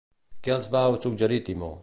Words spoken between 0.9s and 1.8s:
suggerir Timó?